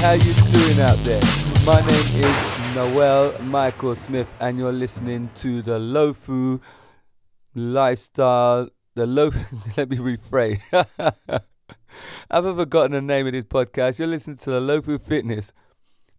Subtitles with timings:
[0.00, 1.20] How you doing out there?
[1.64, 6.60] My name is Noel Michael Smith, and you're listening to the Lofu
[7.54, 8.68] Lifestyle.
[8.94, 9.76] The Lofu.
[9.76, 10.60] Let me rephrase.
[12.30, 13.98] I've forgotten the name of this podcast.
[13.98, 15.52] You're listening to the Lofu Fitness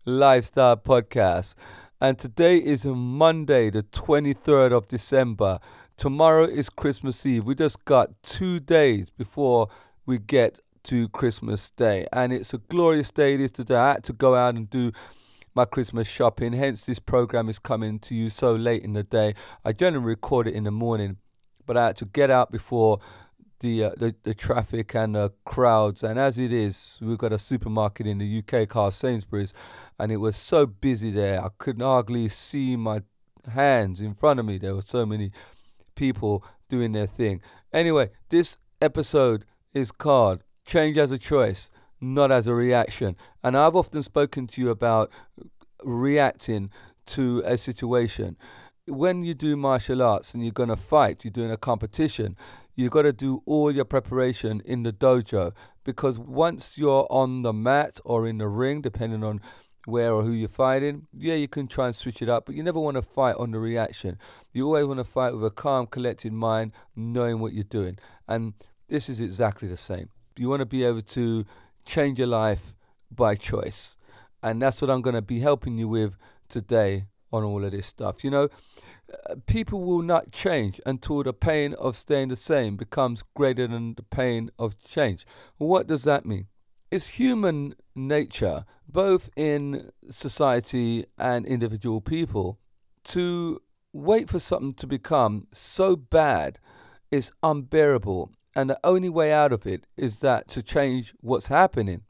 [0.05, 1.53] Lifestyle Podcast,
[2.01, 5.59] and today is Monday, the 23rd of December.
[5.95, 7.45] Tomorrow is Christmas Eve.
[7.45, 9.67] We just got two days before
[10.05, 13.33] we get to Christmas Day, and it's a glorious day.
[13.33, 13.75] It is today.
[13.75, 14.93] I had to go out and do
[15.53, 16.53] my Christmas shopping.
[16.53, 19.33] Hence, this program is coming to you so late in the day.
[19.65, 21.17] I generally record it in the morning,
[21.65, 22.99] but I had to get out before
[23.59, 26.03] the uh, the, the traffic and the crowds.
[26.03, 29.53] And as it is, we've got a supermarket in the UK called Sainsbury's,
[29.99, 31.43] and it was so busy there.
[31.43, 33.01] I could hardly see my
[33.53, 34.57] hands in front of me.
[34.57, 35.31] There were so many
[35.95, 37.41] people doing their thing.
[37.73, 43.15] Anyway, this episode is called change as a choice, not as a reaction.
[43.41, 45.11] And I've often spoken to you about
[45.83, 46.69] reacting
[47.07, 48.37] to a situation.
[48.85, 52.35] When you do martial arts and you're going to fight, you're doing a competition,
[52.75, 57.53] you've got to do all your preparation in the dojo because once you're on the
[57.53, 59.41] mat or in the ring, depending on
[59.85, 62.63] where or who you're fighting, yeah, you can try and switch it up, but you
[62.63, 64.17] never want to fight on the reaction.
[64.53, 67.97] You always want to fight with a calm, collected mind, knowing what you're doing.
[68.27, 68.53] And
[68.89, 70.09] this is exactly the same.
[70.37, 71.45] You want to be able to
[71.85, 72.75] change your life
[73.11, 73.97] by choice.
[74.43, 77.87] And that's what I'm going to be helping you with today on all of this
[77.87, 78.23] stuff.
[78.23, 78.49] You know,
[79.45, 84.03] people will not change until the pain of staying the same becomes greater than the
[84.03, 85.25] pain of change.
[85.57, 86.47] What does that mean?
[86.91, 92.59] It's human nature, both in society and individual people,
[93.05, 93.61] to
[93.91, 96.59] wait for something to become so bad
[97.09, 102.01] it's unbearable and the only way out of it is that to change what's happening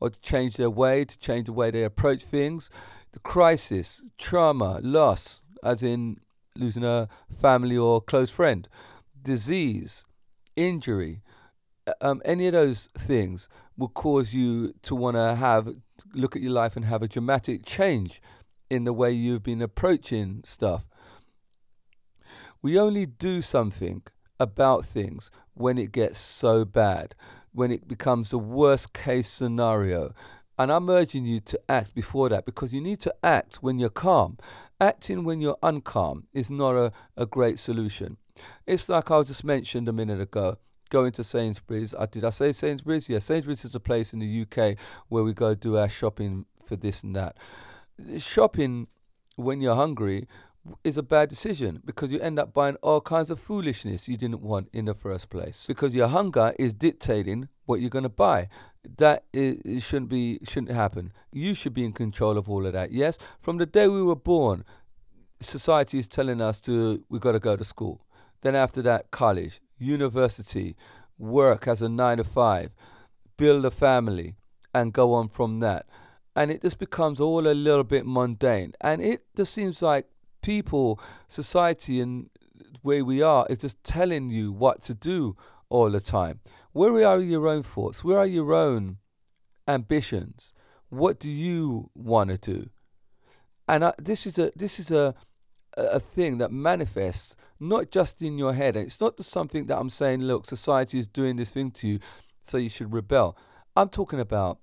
[0.00, 2.68] or to change their way, to change the way they approach things.
[3.12, 6.18] The crisis, trauma, loss, as in
[6.54, 8.68] losing a family or close friend,
[9.22, 10.04] disease,
[10.56, 11.22] injury,
[11.86, 13.48] uh, um, any of those things
[13.78, 15.70] will cause you to want to have
[16.14, 18.20] look at your life and have a dramatic change
[18.68, 20.86] in the way you've been approaching stuff.
[22.60, 24.02] We only do something
[24.38, 27.14] about things when it gets so bad,
[27.52, 30.12] when it becomes the worst case scenario.
[30.58, 33.90] And I'm urging you to act before that because you need to act when you're
[33.90, 34.38] calm.
[34.80, 38.16] Acting when you're uncalm is not a, a great solution.
[38.66, 40.56] It's like I just mentioned a minute ago
[40.90, 41.94] going to Sainsbury's.
[41.94, 43.08] I, did I say Sainsbury's?
[43.08, 46.76] Yeah, Sainsbury's is a place in the UK where we go do our shopping for
[46.76, 47.36] this and that.
[48.18, 48.88] Shopping
[49.36, 50.26] when you're hungry
[50.84, 54.40] is a bad decision because you end up buying all kinds of foolishness you didn't
[54.40, 55.66] want in the first place.
[55.66, 58.48] Because your hunger is dictating what you're going to buy.
[58.96, 61.12] That is, shouldn't be shouldn't happen.
[61.32, 63.18] You should be in control of all of that yes?
[63.38, 64.64] From the day we were born
[65.40, 68.06] society is telling us to we got to go to school.
[68.42, 70.76] Then after that college university
[71.18, 72.74] work as a 9 to 5
[73.36, 74.36] build a family
[74.74, 75.86] and go on from that.
[76.36, 78.72] And it just becomes all a little bit mundane.
[78.80, 80.06] And it just seems like
[80.48, 82.30] people, society, and
[82.80, 85.36] where we are is just telling you what to do
[85.68, 86.40] all the time.
[86.72, 88.02] Where are your own thoughts?
[88.02, 88.96] Where are your own
[89.68, 90.54] ambitions?
[90.88, 92.70] What do you want to do?
[93.68, 95.14] And I, this is a this is a
[95.76, 98.74] a thing that manifests not just in your head.
[98.74, 100.22] And it's not just something that I'm saying.
[100.22, 101.98] Look, society is doing this thing to you,
[102.42, 103.36] so you should rebel.
[103.76, 104.60] I'm talking about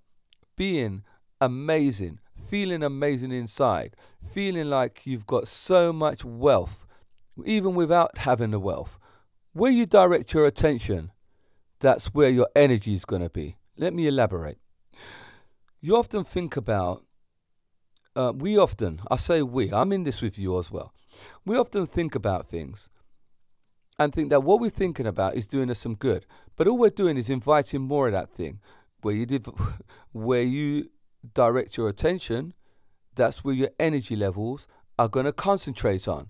[0.58, 1.04] being
[1.40, 6.86] amazing, feeling amazing inside, feeling like you've got so much wealth,
[7.46, 9.00] even without having the wealth.
[9.54, 11.12] Where you direct your attention,
[11.80, 13.56] that's where your energy is going to be.
[13.78, 14.58] Let me elaborate.
[15.82, 17.04] You often think about,
[18.16, 20.94] uh, we often, I say we, I'm in this with you as well.
[21.46, 22.90] We often think about things
[24.00, 26.26] and think that what we're thinking about is doing us some good.
[26.56, 28.60] But all we're doing is inviting more of that thing.
[29.02, 29.46] Where you did,
[30.12, 30.90] where you
[31.34, 32.54] direct your attention,
[33.16, 34.68] that's where your energy levels
[34.98, 36.30] are going to concentrate on.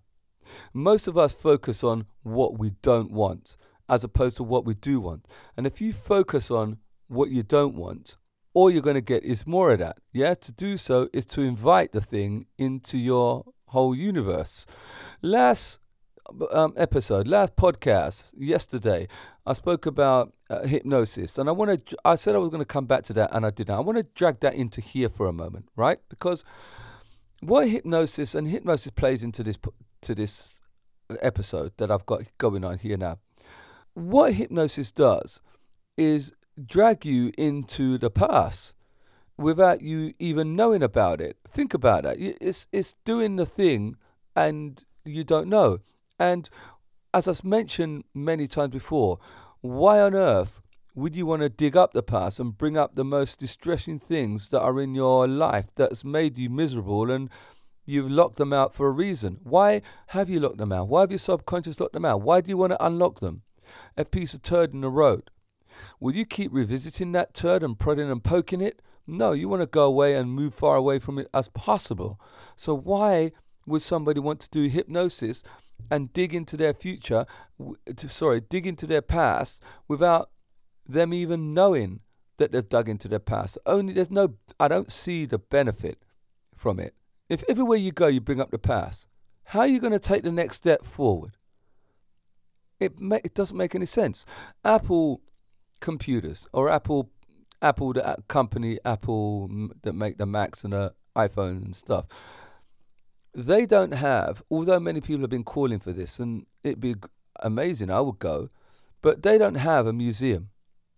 [0.74, 3.58] Most of us focus on what we don't want
[3.90, 5.28] as opposed to what we do want.
[5.58, 6.78] And if you focus on
[7.08, 8.18] what you don't want,
[8.54, 9.98] all you're going to get is more of that.
[10.14, 14.66] Yeah, to do so is to invite the thing into your whole universe.
[15.22, 15.80] Last
[16.51, 19.07] um, episode, last podcast, yesterday,
[19.45, 21.98] I spoke about uh, hypnosis, and I want to.
[22.06, 23.75] I said I was going to come back to that, and I didn't.
[23.75, 25.98] I want to drag that into here for a moment, right?
[26.10, 26.44] Because
[27.42, 29.57] what hypnosis and hypnosis plays into this
[30.01, 30.62] to this
[31.22, 33.18] episode that I've got going on here now.
[33.94, 35.42] What hypnosis does
[35.98, 36.33] is
[36.63, 38.74] drag you into the past
[39.38, 41.38] without you even knowing about it.
[41.48, 42.18] Think about that.
[42.19, 43.98] It's it's doing the thing
[44.36, 45.80] and you don't know.
[46.20, 46.50] And
[47.14, 49.20] as I've mentioned many times before,
[49.62, 50.62] why on earth
[50.96, 54.50] would you want to dig up the past and bring up the most distressing things
[54.50, 57.30] that are in your life that's made you miserable and
[57.86, 59.40] you've locked them out for a reason?
[59.44, 60.88] Why have you locked them out?
[60.88, 62.22] Why have your subconscious locked them out?
[62.22, 63.44] Why do you want to unlock them?
[63.98, 65.30] A piece of turd in the road.
[66.00, 68.82] Will you keep revisiting that turd and prodding and poking it?
[69.08, 72.20] No, you want to go away and move far away from it as possible.
[72.56, 73.32] So why
[73.66, 75.44] would somebody want to do hypnosis
[75.92, 77.25] and dig into their future,
[78.07, 80.30] sorry, dig into their past without
[80.88, 82.01] them even knowing
[82.38, 83.57] that they've dug into their past.
[83.66, 86.00] Only there's no, I don't see the benefit
[86.54, 86.94] from it.
[87.30, 89.07] If everywhere you go you bring up the past,
[89.45, 91.38] how are you going to take the next step forward?
[92.80, 94.25] It ma- it doesn't make any sense.
[94.63, 95.22] Apple
[95.80, 97.12] computers or Apple
[97.62, 102.45] Apple the company Apple that make the Macs and the iPhones and stuff.
[103.36, 106.96] They don't have, although many people have been calling for this, and it'd be
[107.44, 107.92] amazing.
[107.92, 108.48] I would go,
[109.02, 110.50] but they don't have a museum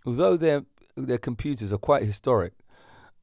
[0.07, 0.63] although their
[0.95, 2.53] their computers are quite historic,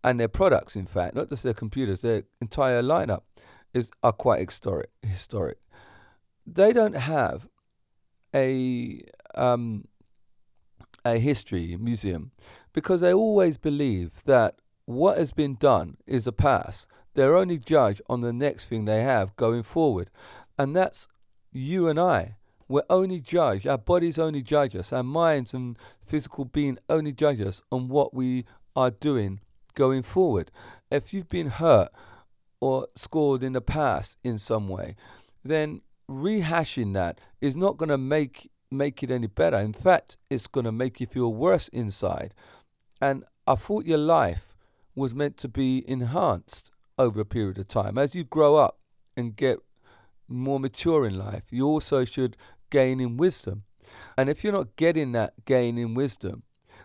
[0.05, 3.22] and their products, in fact, not just their computers, their entire lineup
[3.72, 4.90] is are quite historic.
[5.02, 5.58] Historic.
[6.46, 7.49] They don't have
[8.34, 9.00] a
[9.34, 9.87] um,
[11.05, 12.31] a history museum
[12.72, 16.87] because they always believe that what has been done is a past.
[17.14, 20.11] They're only judged on the next thing they have going forward,
[20.58, 21.08] and that's
[21.52, 22.37] you and I.
[22.66, 27.40] We're only judged, our bodies only judge us, our minds and physical being only judge
[27.40, 28.44] us on what we
[28.75, 29.40] are doing
[29.75, 30.50] going forward.
[30.90, 31.90] If you've been hurt
[32.61, 34.96] or scored in the past in some way,
[35.44, 39.58] then rehashing that is not going to make make it any better.
[39.58, 42.34] In fact, it's going to make you feel worse inside.
[43.00, 44.56] And I thought your life
[44.96, 47.99] was meant to be enhanced over a period of time.
[47.99, 48.79] As you grow up
[49.17, 49.58] and get
[50.29, 52.37] more mature in life, you also should
[52.70, 53.64] gain in wisdom.
[54.17, 56.43] And if you're not getting that gain in wisdom,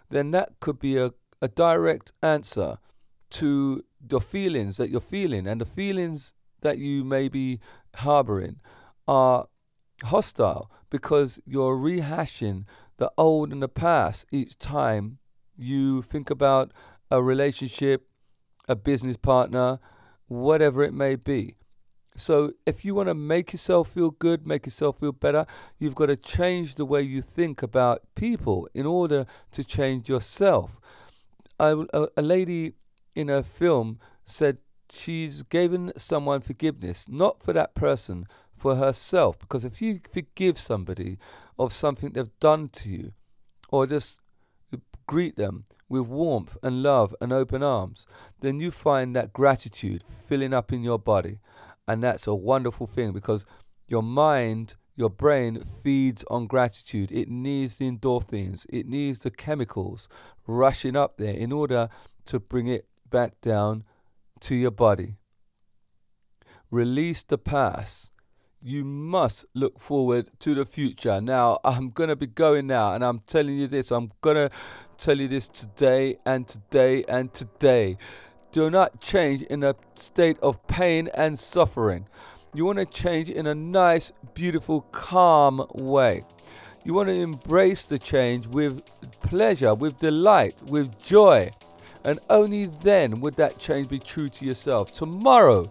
[0.10, 1.12] then that could be a,
[1.42, 2.78] a direct answer
[3.32, 5.48] to the feelings that you're feeling.
[5.48, 7.60] And the feelings that you may be
[7.96, 8.60] harboring
[9.08, 9.48] are
[10.04, 12.66] hostile because you're rehashing
[12.98, 15.20] the old and the past each time
[15.58, 16.72] you think about
[17.12, 18.08] a relationship,
[18.68, 19.80] a business partner,
[20.30, 21.56] whatever it may be.
[22.16, 25.46] So if you want to make yourself feel good, make yourself feel better,
[25.78, 30.80] you've got to change the way you think about people in order to change yourself.
[31.60, 31.86] a,
[32.18, 32.74] a lady
[33.16, 34.58] in a film said
[34.92, 39.40] she's given someone forgiveness, not for that person, for herself.
[39.40, 41.18] Because if you forgive somebody
[41.58, 43.14] of something they've done to you,
[43.70, 44.20] or just
[45.08, 48.06] greet them with warmth and love and open arms,
[48.40, 51.40] then you find that gratitude filling up in your body.
[51.88, 53.46] And that's a wonderful thing because
[53.88, 57.12] your mind, your brain feeds on gratitude.
[57.12, 60.08] It needs the endorphins, it needs the chemicals
[60.48, 61.90] rushing up there in order
[62.26, 63.84] to bring it back down
[64.42, 65.18] to your body.
[66.72, 68.12] Release the past.
[68.62, 71.22] You must look forward to the future.
[71.22, 73.90] Now, I'm going to be going now, and I'm telling you this.
[73.90, 74.50] I'm going to
[75.00, 77.98] tell you this today and today and today
[78.52, 82.06] do not change in a state of pain and suffering.
[82.54, 86.24] You want to change in a nice, beautiful, calm way.
[86.84, 88.84] You want to embrace the change with
[89.22, 91.52] pleasure, with delight, with joy.
[92.04, 94.92] And only then would that change be true to yourself.
[94.92, 95.70] Tomorrow,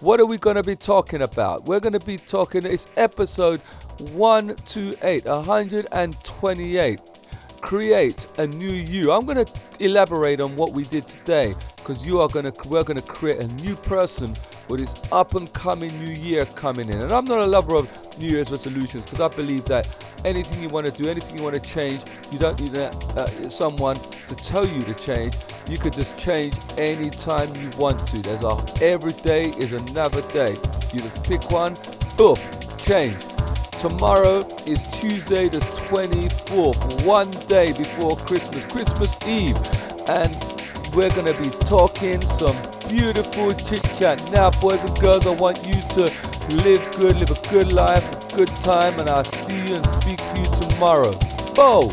[0.00, 1.64] what are we going to be talking about?
[1.64, 3.60] We're going to be talking, it's episode
[4.12, 7.09] 128, 128.
[7.60, 9.12] Create a new you.
[9.12, 13.02] I'm going to elaborate on what we did today because you are gonna we're gonna
[13.02, 14.32] create a new person
[14.68, 17.00] with this up and coming new year coming in.
[17.00, 19.88] And I'm not a lover of New Year's resolutions because I believe that
[20.24, 23.26] anything you want to do, anything you want to change, you don't need a, uh,
[23.48, 25.34] someone to tell you to change.
[25.68, 28.18] You could just change anytime you want to.
[28.18, 30.52] There's a every day is another day.
[30.92, 31.74] You just pick one,
[32.16, 32.38] poof,
[32.78, 33.16] change.
[33.80, 35.58] Tomorrow is Tuesday the
[35.88, 39.56] 24th, one day before Christmas, Christmas Eve.
[40.06, 40.36] And
[40.94, 42.54] we're going to be talking some
[42.90, 44.22] beautiful chit chat.
[44.32, 46.02] Now, boys and girls, I want you to
[46.62, 50.18] live good, live a good life, a good time, and I'll see you and speak
[50.18, 51.14] to you tomorrow.
[51.54, 51.88] Bo!